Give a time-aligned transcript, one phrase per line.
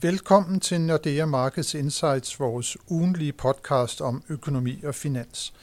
[0.00, 5.54] Velkommen til Nordea Markets Insights, vores ugenlige podcast om økonomi og finans.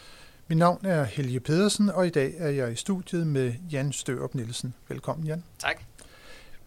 [0.47, 4.35] Mit navn er Helge Pedersen, og i dag er jeg i studiet med Jan Størup
[4.35, 4.73] Nielsen.
[4.89, 5.43] Velkommen, Jan.
[5.59, 5.75] Tak.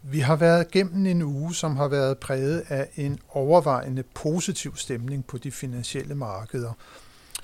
[0.02, 5.26] Vi har været gennem en uge, som har været præget af en overvejende positiv stemning
[5.26, 6.72] på de finansielle markeder.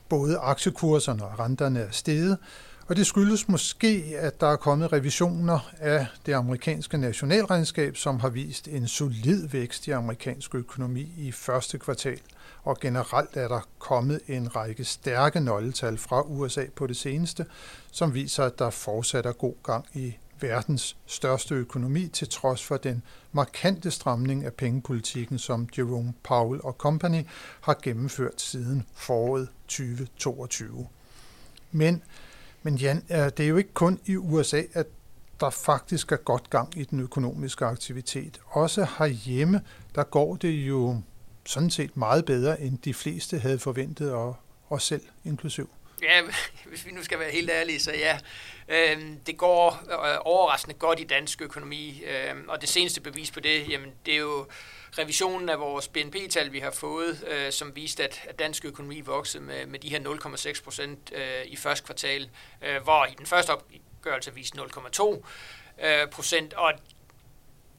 [0.08, 2.38] Både aktiekurserne og renterne er steget,
[2.86, 8.28] og det skyldes måske, at der er kommet revisioner af det amerikanske nationalregnskab, som har
[8.28, 12.20] vist en solid vækst i amerikansk økonomi i første kvartal.
[12.62, 17.46] Og generelt er der kommet en række stærke nøgletal fra USA på det seneste,
[17.90, 22.76] som viser, at der fortsat er god gang i verdens største økonomi, til trods for
[22.76, 27.22] den markante stramning af pengepolitikken, som Jerome Powell og Company
[27.60, 30.86] har gennemført siden foråret 2022.
[31.72, 32.02] Men
[32.64, 34.86] men Jan, det er jo ikke kun i USA, at
[35.40, 38.40] der faktisk er godt gang i den økonomiske aktivitet.
[38.46, 39.60] Også herhjemme,
[39.94, 41.00] der går det jo
[41.46, 44.36] sådan set meget bedre, end de fleste havde forventet, og
[44.70, 45.70] os selv inklusiv.
[46.04, 46.22] Ja,
[46.70, 48.18] hvis vi nu skal være helt ærlige, så ja.
[48.68, 53.40] Øh, det går øh, overraskende godt i dansk økonomi, øh, og det seneste bevis på
[53.40, 54.46] det, jamen, det er jo
[54.98, 59.42] revisionen af vores BNP-tal, vi har fået, øh, som viste, at, at dansk økonomi voksede
[59.42, 62.30] med, med de her 0,6 procent øh, i første kvartal,
[62.62, 65.26] øh, hvor i den første opgørelse viste 0,2
[65.86, 66.72] øh, procent, og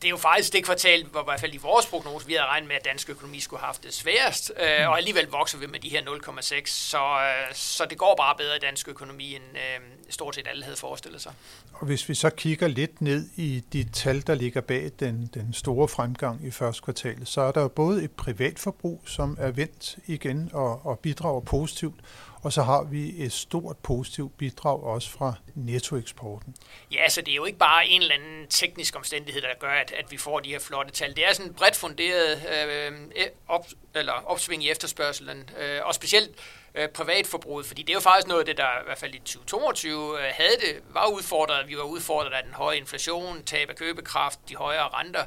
[0.05, 2.45] det er jo faktisk det kvartal, hvor i hvert fald i vores prognose, vi havde
[2.45, 5.65] regnet med, at dansk økonomi skulle have haft det sværest, øh, og alligevel vokser vi
[5.65, 9.43] med de her 0,6, så, øh, så det går bare bedre i dansk økonomi, end
[9.53, 11.33] øh, stort set alle havde forestillet sig.
[11.73, 15.53] Og hvis vi så kigger lidt ned i de tal, der ligger bag den, den
[15.53, 20.49] store fremgang i første kvartal, så er der både et privatforbrug, som er vendt igen
[20.53, 21.99] og, og bidrager positivt,
[22.45, 26.55] og så har vi et stort positivt bidrag også fra nettoeksporten.
[26.91, 29.91] Ja, så det er jo ikke bare en eller anden teknisk omstændighed, der gør, at,
[29.91, 31.15] at vi får de her flotte tal.
[31.15, 36.31] Det er sådan bredt funderet øh, e- op, eller opsving i efterspørgselen, øh, og specielt
[36.75, 39.19] øh, privatforbruget, fordi det er jo faktisk noget af det, der i hvert fald i
[39.19, 41.67] 2022 øh, havde det, var udfordret.
[41.67, 45.23] Vi var udfordret af den høje inflation, tab af købekraft, de højere renter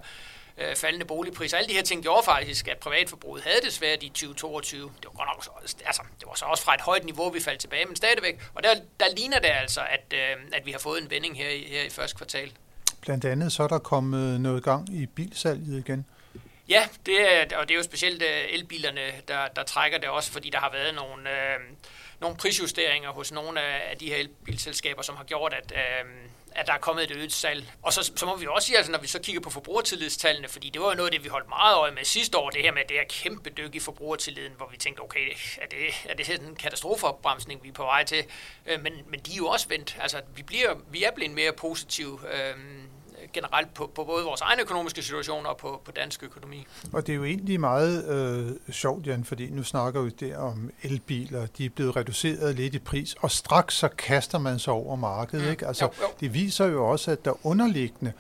[0.58, 1.56] øh, faldende boligpriser.
[1.56, 4.82] Alle de her ting gjorde faktisk, at privatforbruget havde det svært i 2022.
[4.82, 7.60] Det var godt nok, altså, det var så også fra et højt niveau, vi faldt
[7.60, 8.41] tilbage, men stadigvæk.
[8.54, 11.48] Og der, der ligner det altså, at, øh, at vi har fået en vending her
[11.48, 12.52] i, her i første kvartal.
[13.00, 16.06] Blandt andet så er der kommet noget gang i bilsalget igen.
[16.69, 20.32] Ja, det er, og det er jo specielt øh, elbilerne, der, der trækker det også,
[20.32, 21.60] fordi der har været nogle, øh,
[22.20, 26.10] nogle prisjusteringer hos nogle af de her elbilselskaber, som har gjort, at, øh,
[26.50, 27.72] at der er kommet et øget salg.
[27.82, 30.70] Og så, så må vi også sige, altså, når vi så kigger på forbrugertillidstallene, fordi
[30.70, 32.72] det var jo noget af det, vi holdt meget øje med sidste år, det her
[32.72, 35.30] med det her kæmpe dyk i forbrugertilliden, hvor vi tænkte, okay,
[35.60, 38.24] er det, er det en katastrofeopbremsning, vi er på vej til?
[38.66, 39.96] Øh, men, men de er jo også vendt.
[40.00, 42.54] Altså, vi, bliver, vi er blevet mere positive øh,
[43.32, 46.66] generelt på, på både vores egen økonomiske situation og på, på dansk økonomi.
[46.92, 50.70] Og det er jo egentlig meget øh, sjovt, Jan, fordi nu snakker vi der om
[50.82, 54.96] elbiler, de er blevet reduceret lidt i pris, og straks så kaster man sig over
[54.96, 55.44] markedet.
[55.44, 55.50] Mm.
[55.50, 55.66] Ikke?
[55.66, 56.08] Altså, jo, jo.
[56.20, 58.12] Det viser jo også, at der underliggende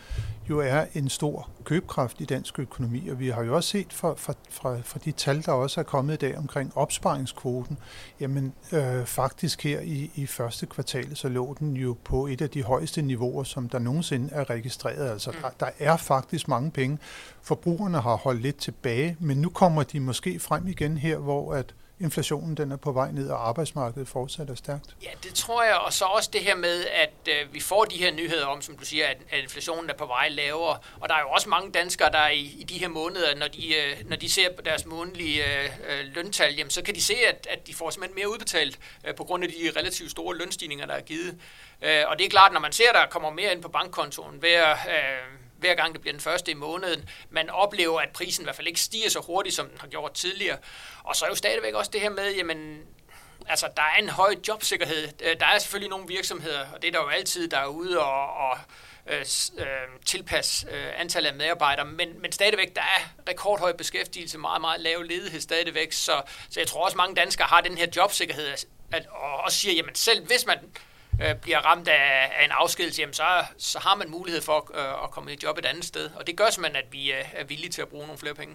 [0.50, 4.14] jo er en stor købekraft i dansk økonomi, og vi har jo også set fra,
[4.16, 7.78] fra, fra, fra de tal, der også er kommet i dag omkring opsparingskvoten,
[8.20, 12.50] jamen øh, faktisk her i, i første kvartal, så lå den jo på et af
[12.50, 15.10] de højeste niveauer, som der nogensinde er registreret.
[15.10, 16.98] Altså der, der er faktisk mange penge.
[17.42, 21.74] Forbrugerne har holdt lidt tilbage, men nu kommer de måske frem igen her, hvor at
[22.00, 24.96] inflationen den er på vej ned, og arbejdsmarkedet fortsætter stærkt?
[25.02, 27.96] Ja, det tror jeg, og så også det her med, at øh, vi får de
[27.96, 31.14] her nyheder om, som du siger, at, at inflationen er på vej lavere, og der
[31.14, 34.16] er jo også mange danskere, der i, i de her måneder, når de, øh, når
[34.16, 37.66] de ser på deres månedlige øh, øh, løntal, jamen, så kan de se, at, at
[37.66, 41.00] de får simpelthen mere udbetalt øh, på grund af de relativt store lønstigninger, der er
[41.00, 41.38] givet.
[41.82, 44.36] Øh, og det er klart, når man ser, at der kommer mere ind på bankkontoen
[44.38, 44.70] hver...
[44.70, 47.08] Øh, hver gang det bliver den første i måneden.
[47.30, 50.12] Man oplever, at prisen i hvert fald ikke stiger så hurtigt, som den har gjort
[50.12, 50.58] tidligere.
[51.04, 52.80] Og så er jo stadigvæk også det her med, jamen,
[53.48, 55.08] altså, der er en høj jobsikkerhed.
[55.22, 58.00] Øh, der er selvfølgelig nogle virksomheder, og det er der jo altid, der er ude
[58.00, 58.58] og, og
[59.06, 59.24] øh,
[59.58, 59.66] øh,
[60.04, 65.02] tilpasse øh, antallet af medarbejdere, men, men stadigvæk, der er rekordhøj beskæftigelse, meget, meget lav
[65.02, 68.48] ledighed stadigvæk, så, så jeg tror også, mange danskere har den her jobsikkerhed,
[68.92, 70.58] at, og også siger, jamen selv hvis man
[71.22, 73.22] øh, bliver ramt af, af en afskedelse, jamen så,
[73.58, 76.10] så har man mulighed for øh, at komme i job et andet sted.
[76.14, 78.54] Og det gør simpelthen, at vi øh, er villige til at bruge nogle flere penge.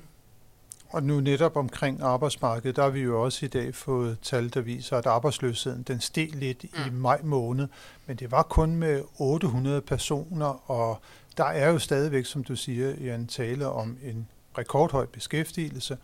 [0.90, 4.62] Og nu netop omkring arbejdsmarkedet, der har vi jo også i dag fået tal, der
[4.62, 6.88] viser, at arbejdsløsheden den steg lidt mm.
[6.88, 7.68] i maj måned,
[8.06, 11.02] men det var kun med 800 personer, og
[11.38, 15.98] der er jo stadigvæk, som du siger, en tale om en rekordhøj beskæftigelse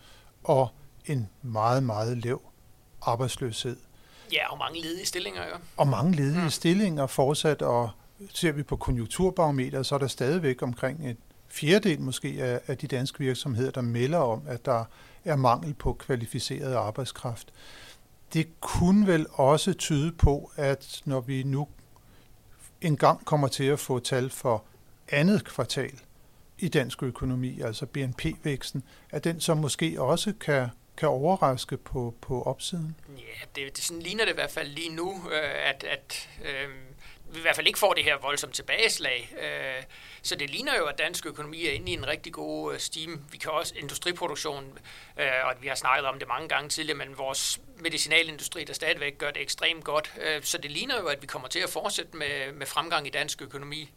[0.43, 0.69] og
[1.05, 2.41] en meget, meget lav
[3.01, 3.77] arbejdsløshed.
[4.31, 5.55] Ja, og mange ledige stillinger jo.
[5.77, 6.49] Og mange ledige mm.
[6.49, 7.89] stillinger fortsat, og
[8.33, 11.17] ser vi på konjunkturbarometer, så er der stadigvæk omkring et
[11.47, 14.83] fjerdedel måske af, af de danske virksomheder, der melder om, at der
[15.25, 17.53] er mangel på kvalificeret arbejdskraft.
[18.33, 21.67] Det kunne vel også tyde på, at når vi nu
[22.81, 24.63] engang kommer til at få tal for
[25.09, 25.93] andet kvartal
[26.59, 30.67] i dansk økonomi, altså BNP-væksten, at den så måske også kan,
[30.99, 32.95] kan overraske på, på opsiden?
[33.17, 36.69] Ja, det, det sådan ligner det i hvert fald lige nu, øh, at, at øh,
[37.31, 39.35] vi i hvert fald ikke får det her voldsomme tilbageslag.
[39.41, 39.83] Øh,
[40.21, 43.23] så det ligner jo, at dansk økonomi er inde i en rigtig god øh, steam.
[43.31, 44.77] Vi kan også industriproduktion,
[45.19, 49.17] øh, og vi har snakket om det mange gange tidligere, men vores medicinalindustri, der stadigvæk
[49.17, 50.13] gør det ekstremt godt.
[50.21, 53.09] Øh, så det ligner jo, at vi kommer til at fortsætte med, med fremgang i
[53.09, 53.89] dansk økonomi.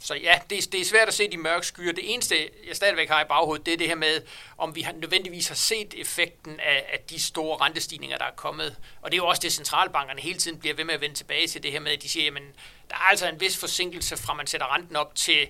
[0.00, 1.92] Så ja, det, det er svært at se de mørke skyer.
[1.92, 4.22] Det eneste, jeg stadigvæk har i baghovedet, det er det her med,
[4.58, 8.76] om vi har, nødvendigvis har set effekten af, af de store rentestigninger, der er kommet.
[9.02, 11.46] Og det er jo også det, centralbankerne hele tiden bliver ved med at vende tilbage
[11.46, 12.42] til det her med, at de siger, jamen,
[12.88, 15.48] der er altså en vis forsinkelse fra, man sætter renten op til,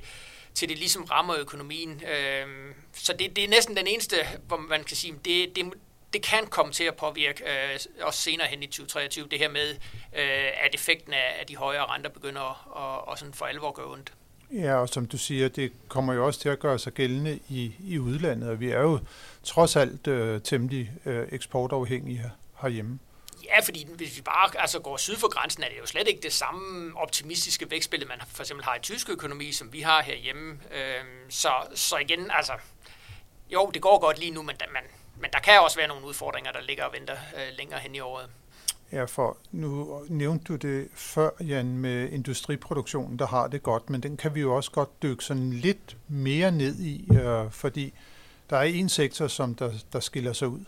[0.55, 2.03] til det ligesom rammer økonomien.
[2.05, 4.17] Øhm, så det, det er næsten den eneste,
[4.47, 5.73] hvor man kan sige, det, det,
[6.13, 9.71] det kan komme til at påvirke øh, også senere hen i 2023, det her med,
[10.17, 13.73] øh, at effekten af, af de højere renter begynder at, og, og sådan for alvor
[13.73, 14.13] gøre ondt.
[14.53, 17.75] Ja, og som du siger, det kommer jo også til at gøre sig gældende i,
[17.79, 19.01] i udlandet, og vi er jo
[19.43, 22.25] trods alt øh, temmelig øh, eksportafhængige
[22.61, 22.99] herhjemme.
[23.45, 26.21] Ja, fordi hvis vi bare altså, går syd for grænsen, er det jo slet ikke
[26.21, 30.53] det samme optimistiske vækstbillede, man for eksempel har i tysk økonomi, som vi har herhjemme.
[30.53, 32.53] Øh, så, så igen, altså,
[33.51, 34.83] jo, det går godt lige nu, men, man,
[35.21, 38.01] men der kan også være nogle udfordringer, der ligger og venter øh, længere hen i
[38.01, 38.31] året.
[38.93, 44.03] Ja, for nu nævnte du det før, Jan, med industriproduktionen, der har det godt, men
[44.03, 47.95] den kan vi jo også godt dykke sådan lidt mere ned i, øh, fordi
[48.51, 50.65] der er en sektor, som der, der skiller sig ud.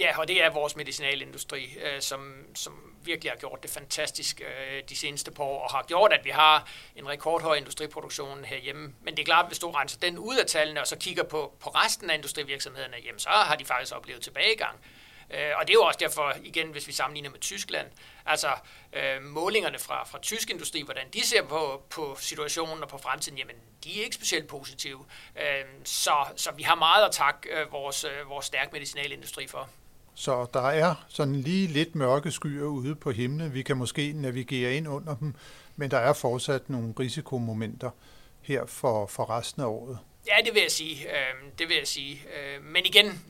[0.00, 4.82] Ja, og det er vores medicinalindustri, øh, som, som virkelig har gjort det fantastisk øh,
[4.88, 8.94] de seneste par år, og har gjort, at vi har en rekordhøj industriproduktion herhjemme.
[9.02, 11.22] Men det er klart, at hvis du renser den ud af tallene, og så kigger
[11.22, 14.80] på, på resten af industrivirksomhederne, jamen, så har de faktisk oplevet tilbagegang.
[15.30, 17.86] Øh, og det er jo også derfor, igen, hvis vi sammenligner med Tyskland,
[18.26, 18.48] altså
[18.92, 23.38] øh, målingerne fra, fra tysk industri, hvordan de ser på, på situationen og på fremtiden,
[23.38, 25.04] jamen de er ikke specielt positive.
[25.36, 29.68] Øh, så, så vi har meget at takke øh, vores, øh, vores stærk medicinalindustri for.
[30.20, 33.54] Så der er sådan lige lidt mørke skyer ude på himlen.
[33.54, 35.34] Vi kan måske navigere ind under dem,
[35.76, 37.90] men der er fortsat nogle risikomomenter
[38.40, 39.98] her for, for resten af året.
[40.26, 41.04] Ja, det vil jeg sige.
[41.04, 42.12] Øh, det vil jeg sige.
[42.14, 43.22] Øh, men igen,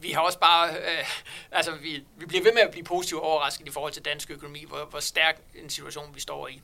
[0.00, 1.04] vi har også bare, øh,
[1.52, 4.64] altså vi, vi bliver ved med at blive positivt overrasket i forhold til dansk økonomi,
[4.68, 6.60] hvor, hvor stærk en situation vi står i.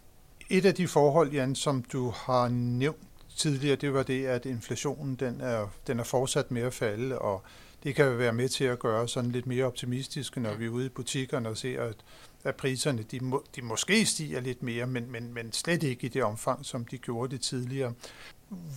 [0.51, 5.15] Et af de forhold, Jan, som du har nævnt tidligere, det var det, at inflationen
[5.15, 7.43] den er, den er fortsat med at falde, og
[7.83, 10.87] det kan være med til at gøre sådan lidt mere optimistiske, når vi er ude
[10.87, 11.97] i butikkerne og ser, at,
[12.45, 16.09] at priserne de, må, de måske stiger lidt mere, men, men, men slet ikke i
[16.09, 17.95] det omfang, som de gjorde det tidligere.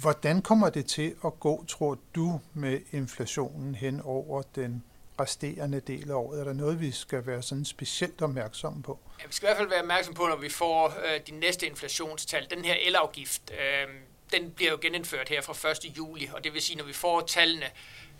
[0.01, 4.83] Hvordan kommer det til at gå, tror du, med inflationen hen over den
[5.19, 6.39] resterende del af året?
[6.39, 8.99] Er der noget, vi skal være sådan specielt opmærksomme på?
[9.21, 11.67] Ja, vi skal i hvert fald være opmærksomme på, når vi får øh, de næste
[11.67, 12.47] inflationstal.
[12.49, 13.93] Den her elafgift, øh,
[14.33, 15.97] den bliver jo genindført her fra 1.
[15.97, 17.65] juli, og det vil sige, når vi får tallene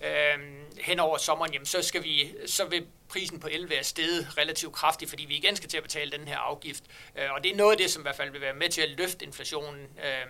[0.03, 0.39] øh,
[0.81, 4.73] hen over sommeren, jamen, så, skal vi, så vil prisen på el være steget relativt
[4.73, 6.83] kraftigt, fordi vi igen skal til at betale den her afgift.
[7.15, 8.81] Øh, og det er noget af det, som i hvert fald vil være med til
[8.81, 10.27] at løfte inflationen øh,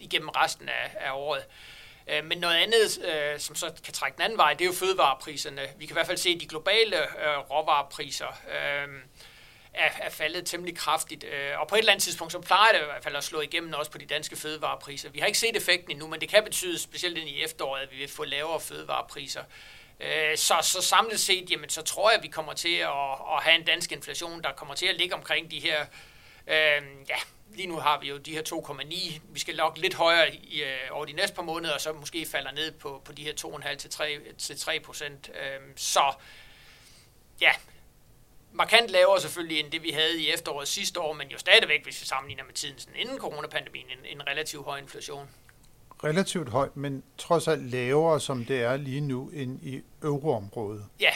[0.00, 1.44] igennem resten af, af året.
[2.06, 4.72] Øh, men noget andet, øh, som så kan trække den anden vej, det er jo
[4.72, 5.62] fødevarepriserne.
[5.78, 9.00] Vi kan i hvert fald se, de globale øh, råvarepriser øhm,
[9.74, 11.24] er, er faldet temmelig kraftigt.
[11.24, 13.40] Øh, og på et eller andet tidspunkt, så plejer det i hvert fald at slå
[13.40, 15.10] igennem også på de danske fødevarepriser.
[15.10, 17.92] Vi har ikke set effekten endnu, men det kan betyde, specielt ind i efteråret, at
[17.92, 19.42] vi vil få lavere fødevarepriser.
[20.00, 23.42] Øh, så, så samlet set, jamen, så tror jeg, at vi kommer til at, at
[23.42, 25.80] have en dansk inflation, der kommer til at ligge omkring de her
[26.46, 27.16] øh, ja,
[27.56, 29.20] lige nu har vi jo de her 2,9.
[29.28, 32.26] Vi skal nok lidt højere i, øh, over de næste par måneder, og så måske
[32.26, 35.30] falder ned på, på de her 2,5 til 3, til 3 procent.
[35.34, 36.12] Øh, så
[37.40, 37.52] ja,
[38.56, 42.00] markant lavere selvfølgelig end det, vi havde i efteråret sidste år, men jo stadigvæk, hvis
[42.00, 45.28] vi sammenligner med tiden sådan inden coronapandemien, en, en relativt høj inflation.
[46.04, 50.84] Relativt høj, men trods alt lavere, som det er lige nu, end i euroområdet.
[51.00, 51.10] Ja,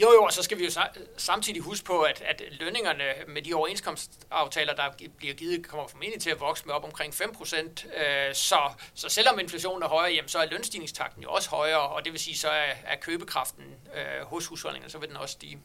[0.00, 0.70] jo, jo, og så skal vi jo
[1.16, 4.82] samtidig huske på, at, at lønningerne med de overenskomstaftaler, der
[5.16, 7.56] bliver givet, kommer formentlig til at vokse med op omkring 5%.
[7.56, 8.56] Øh, så,
[8.94, 12.20] så selvom inflationen er højere, jamen, så er lønstigningstakten jo også højere, og det vil
[12.20, 15.58] sige, så er, er købekraften øh, hos husholdningerne, så vil den også stige.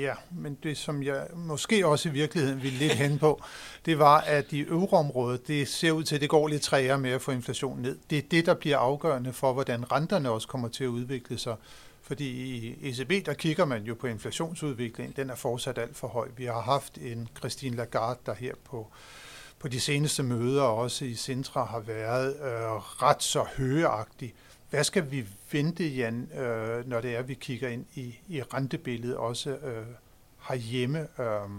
[0.00, 3.42] Ja, men det som jeg måske også i virkeligheden ville lidt hen på,
[3.86, 7.10] det var, at i euroområdet, det ser ud til, at det går lidt træere med
[7.10, 7.98] at få inflationen ned.
[8.10, 11.56] Det er det, der bliver afgørende for, hvordan renterne også kommer til at udvikle sig.
[12.12, 15.16] Fordi i ECB, der kigger man jo på inflationsudviklingen.
[15.16, 16.28] Den er fortsat alt for høj.
[16.36, 18.88] Vi har haft en Christine Lagarde, der her på,
[19.58, 24.34] på de seneste møder, også i Centra, har været øh, ret så højeagtig.
[24.70, 28.42] Hvad skal vi vente, Jan, øh, når det er, at vi kigger ind i, i
[28.42, 29.86] rentebilledet også øh,
[30.48, 31.08] herhjemme?
[31.20, 31.50] Øh,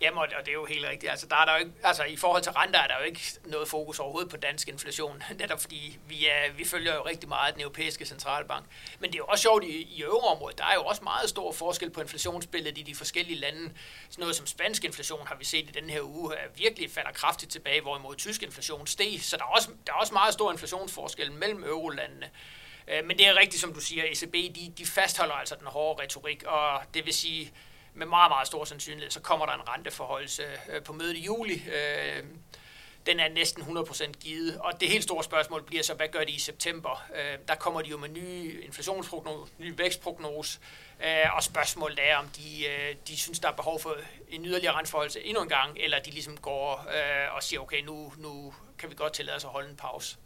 [0.00, 1.10] Jamen, og det er jo helt rigtigt.
[1.10, 3.20] Altså, der er der jo ikke, altså, i forhold til renter er der jo ikke
[3.44, 7.54] noget fokus overhovedet på dansk inflation, netop fordi vi, er, vi følger jo rigtig meget
[7.54, 8.66] den europæiske centralbank.
[8.98, 10.58] Men det er jo også sjovt i, i euroområdet.
[10.58, 13.70] Der er jo også meget stor forskel på inflationsbilledet i de forskellige lande.
[14.10, 17.12] Sådan noget som spansk inflation har vi set i den her uge, er virkelig falder
[17.12, 19.18] kraftigt tilbage, hvorimod tysk inflation steg.
[19.22, 22.30] Så der er også, der er også meget stor inflationsforskel mellem eurolandene.
[22.88, 26.02] Øh, men det er rigtigt, som du siger, ECB de, de fastholder altså den hårde
[26.02, 27.52] retorik, og det vil sige,
[27.96, 31.54] med meget, meget stor sandsynlighed, så kommer der en renteforholdelse øh, på mødet i juli.
[31.54, 32.24] Øh,
[33.06, 34.58] den er næsten 100% givet.
[34.58, 37.06] Og det helt store spørgsmål bliver så, hvad gør de i september?
[37.14, 40.58] Øh, der kommer de jo med nye inflationsprognose, ny vækstprognose,
[41.36, 42.64] og spørgsmålet er, om de,
[43.08, 43.96] de synes, der er behov for
[44.28, 46.86] en yderligere renteforholdelse endnu en gang, eller de ligesom går
[47.32, 50.16] og siger, okay, nu, nu kan vi godt tillade os at holde en pause.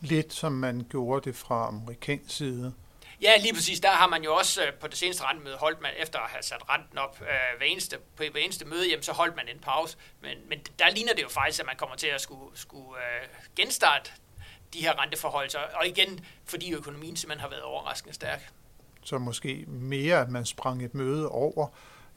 [0.00, 2.74] Lidt som man gjorde det fra amerikansk side.
[3.22, 3.80] Ja, lige præcis.
[3.80, 6.42] Der har man jo også øh, på det seneste rentemøde holdt man, efter at have
[6.42, 9.58] sat renten op øh, hver, eneste, på hver eneste møde, jamen, så holdt man en
[9.58, 9.96] pause.
[10.20, 13.28] Men, men der ligner det jo faktisk, at man kommer til at skulle, skulle øh,
[13.56, 14.10] genstarte
[14.74, 15.54] de her renteforhold.
[15.74, 18.50] Og igen, fordi økonomien simpelthen har været overraskende stærk.
[19.04, 21.68] Så måske mere, at man sprang et møde over,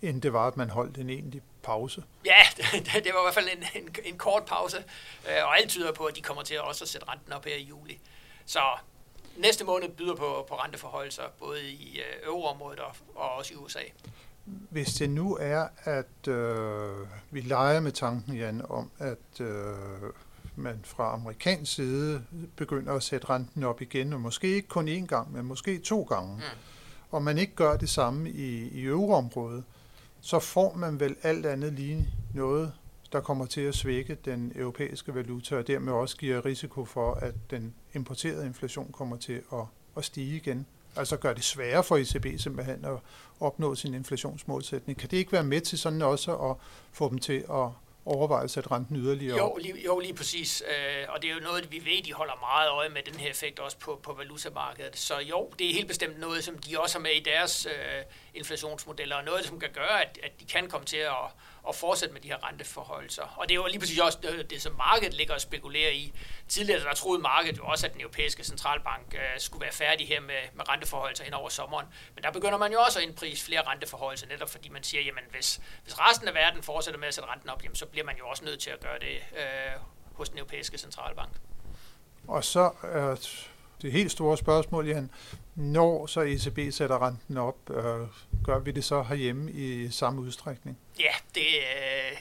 [0.02, 2.04] end det var, at man holdt en egentlig pause.
[2.26, 4.78] Ja, det, det var i hvert fald en, en, en kort pause,
[5.30, 7.46] øh, og alt tyder på, at de kommer til at også at sætte renten op
[7.46, 8.00] her i juli.
[8.46, 8.60] Så
[9.38, 13.80] næste måned byder på, på renteforholdelser, både i øh, euroområdet og, og også i USA.
[14.46, 19.76] Hvis det nu er, at øh, vi leger med tanken, Jan, om at øh,
[20.56, 22.24] man fra amerikansk side
[22.56, 26.04] begynder at sætte renten op igen, og måske ikke kun én gang, men måske to
[26.04, 26.42] gange, mm.
[27.12, 29.64] og man ikke gør det samme i, i euroområdet,
[30.22, 32.74] så får man vel alt andet lige noget
[33.16, 37.34] der kommer til at svække den europæiske valuta, og dermed også giver risiko for, at
[37.50, 39.66] den importerede inflation kommer til at,
[39.98, 40.66] at stige igen.
[40.96, 42.98] Altså gør det sværere for ECB simpelthen at
[43.40, 45.00] opnå sin inflationsmålsætning.
[45.00, 46.56] Kan det ikke være med til sådan også at
[46.92, 47.70] få dem til at
[48.06, 50.64] overveje at sætte renten yderligere jo, lige, jo, lige præcis.
[50.68, 53.30] Øh, og det er jo noget, vi ved, de holder meget øje med den her
[53.30, 54.98] effekt også på, på valutamarkedet.
[54.98, 58.04] Så jo, det er helt bestemt noget, som de også har med i deres øh,
[58.34, 61.32] inflationsmodeller, og noget, som kan gøre, at, at de kan komme til at
[61.70, 63.24] at fortsætte med de her renteforholdelser.
[63.38, 66.14] Og det er jo lige præcis også det, det som markedet ligger og spekulerer i.
[66.48, 70.22] Tidligere der troede markedet jo også, at den europæiske centralbank øh, skulle være færdig her
[70.22, 71.88] med, med renteforholdelser hen over sommeren.
[72.16, 75.24] Men der begynder man jo også at indprise flere renteforholdelser, netop fordi man siger, jamen
[75.32, 78.18] hvis, hvis resten af verden fortsætter med at sætte renten op, jamen, så bliver man
[78.18, 79.80] jo også nødt til at gøre det øh,
[80.14, 81.32] hos den europæiske centralbank.
[82.28, 83.18] Og så øh,
[83.86, 85.12] det helt store spørgsmål, Jan,
[85.56, 88.08] når så ECB sætter renten op, øh,
[88.44, 90.78] gør vi det så herhjemme i samme udstrækning?
[91.00, 92.18] Ja, det, øh,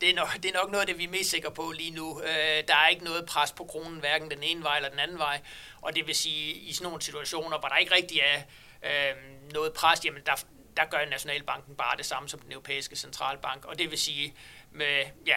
[0.00, 1.90] det, er nok, det er nok noget af det, vi er mest sikre på lige
[1.90, 2.20] nu.
[2.20, 5.18] Øh, der er ikke noget pres på kronen, hverken den ene vej eller den anden
[5.18, 5.40] vej.
[5.82, 8.40] Og det vil sige, i sådan nogle situationer, hvor der ikke rigtig er
[8.82, 9.16] øh,
[9.52, 10.44] noget pres, jamen der,
[10.76, 13.64] der gør Nationalbanken bare det samme som den europæiske centralbank.
[13.64, 14.34] Og det vil sige,
[14.70, 15.36] med, ja,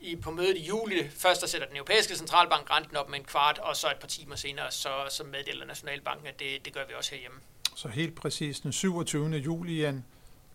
[0.00, 3.24] i, på mødet i juli, først der sætter den europæiske centralbank renten op med en
[3.24, 6.86] kvart, og så et par timer senere, så, så meddeler Nationalbanken, at det, det gør
[6.88, 7.38] vi også herhjemme.
[7.76, 9.28] Så helt præcis den 27.
[9.30, 9.86] juli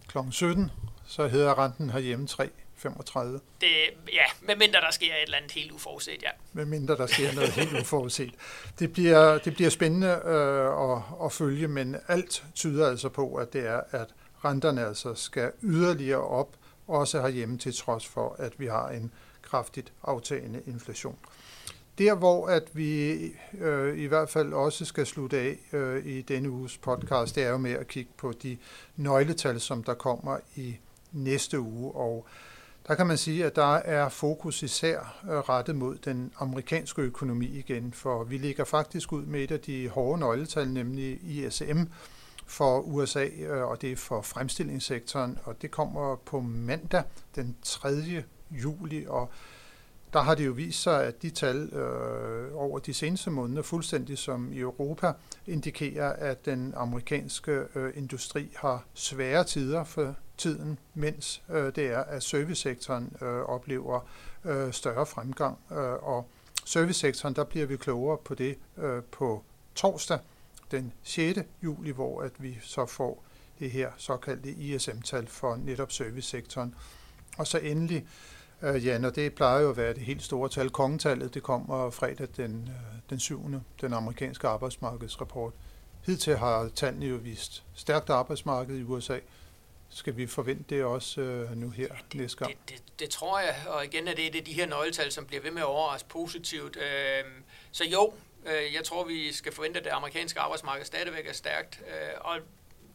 [0.07, 0.17] kl.
[0.31, 0.71] 17,
[1.07, 3.19] så hedder renten herhjemme 3,35.
[3.61, 3.69] Det,
[4.13, 6.29] ja, medmindre der sker et eller andet helt uforudset, ja.
[6.53, 8.33] Medmindre der sker noget helt uforudset.
[8.79, 13.53] Det bliver, det bliver spændende øh, at, at følge, men alt tyder altså på, at
[13.53, 14.07] det er, at
[14.45, 16.55] renterne altså skal yderligere op,
[16.87, 19.11] også herhjemme til trods for, at vi har en
[19.43, 21.17] kraftigt aftagende inflation.
[21.97, 23.13] Der, hvor at vi
[23.59, 27.49] øh, i hvert fald også skal slutte af øh, i denne uges podcast, det er
[27.49, 28.57] jo med at kigge på de
[28.95, 30.77] nøgletal, som der kommer i
[31.11, 31.91] næste uge.
[31.91, 32.27] Og
[32.87, 37.45] der kan man sige, at der er fokus især øh, rettet mod den amerikanske økonomi
[37.45, 41.79] igen, for vi ligger faktisk ud med et af de hårde nøgletal, nemlig ISM
[42.45, 47.03] for USA, øh, og det er for fremstillingssektoren, og det kommer på mandag
[47.35, 48.23] den 3
[48.53, 49.29] juli, og
[50.13, 54.17] der har det jo vist sig, at de tal øh, over de seneste måneder, fuldstændig
[54.17, 55.13] som i Europa,
[55.47, 61.99] indikerer, at den amerikanske øh, industri har svære tider for tiden, mens øh, det er,
[61.99, 64.07] at servicesektoren øh, oplever
[64.45, 65.57] øh, større fremgang.
[65.71, 66.27] Øh, og
[66.65, 69.43] servicesektoren, der bliver vi klogere på det øh, på
[69.75, 70.19] torsdag
[70.71, 71.39] den 6.
[71.63, 73.23] juli, hvor at vi så får
[73.59, 76.75] det her såkaldte ISM-tal for netop servicesektoren.
[77.37, 78.07] Og så endelig
[78.63, 80.69] Øh, ja, og det plejer jo at være det helt store tal.
[80.69, 83.41] Kongetallet, det kommer fredag den, øh, den 7.
[83.81, 85.53] den amerikanske arbejdsmarkedsrapport.
[86.05, 89.19] Hidtil har tallene jo vist stærkt arbejdsmarked i USA,
[89.89, 92.51] skal vi forvente det også øh, nu her ja, det, næste gang?
[92.51, 95.43] Det, det, det tror jeg, og igen er det, det de her nøgletal, som bliver
[95.43, 96.77] ved med at overraske positivt.
[96.77, 97.23] Øh,
[97.71, 98.13] så jo,
[98.45, 101.81] øh, jeg tror, vi skal forvente, at det amerikanske arbejdsmarked stadigvæk er stærkt.
[101.87, 102.39] Øh, og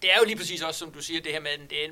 [0.02, 1.90] det er jo lige præcis også, som du siger, det her med, at det er,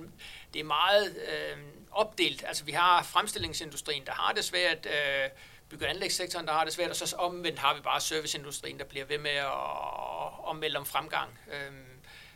[0.55, 1.59] det er meget øh,
[1.93, 2.45] opdelt.
[2.47, 5.31] Altså vi har fremstillingsindustrien, der har det svært, øh,
[5.69, 8.85] bygge- og anlægssektoren, der har det svært, og så omvendt har vi bare serviceindustrien, der
[8.85, 11.39] bliver ved med at, at melde om fremgang.
[11.53, 11.73] Øh,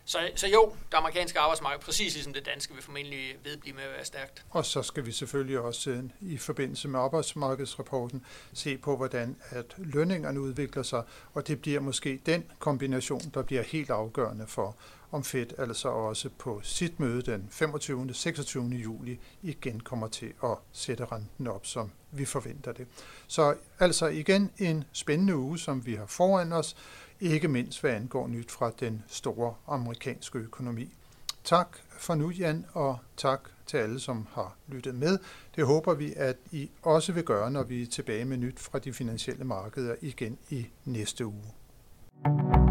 [0.05, 3.93] så, så jo, det amerikanske arbejdsmarked, præcis ligesom det danske, vil formentlig vedblive med at
[3.93, 4.45] være stærkt.
[4.51, 9.75] Og så skal vi selvfølgelig også øh, i forbindelse med arbejdsmarkedsrapporten se på, hvordan at
[9.77, 11.03] lønningerne udvikler sig,
[11.35, 14.77] og det bliver måske den kombination, der bliver helt afgørende for,
[15.13, 18.15] om Fed altså også på sit møde den 25.
[18.15, 18.65] 26.
[18.65, 22.87] juli igen kommer til at sætte renten op, som vi forventer det.
[23.27, 26.77] Så altså igen en spændende uge, som vi har foran os
[27.21, 30.95] ikke mindst hvad angår nyt fra den store amerikanske økonomi.
[31.45, 35.19] Tak for nu, Jan, og tak til alle, som har lyttet med.
[35.57, 38.79] Det håber vi, at I også vil gøre, når vi er tilbage med nyt fra
[38.79, 41.45] de finansielle markeder igen i næste uge.
[42.25, 42.70] thank you